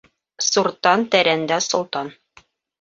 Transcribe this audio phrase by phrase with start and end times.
[0.47, 2.13] Суртан тәрәндә солтан.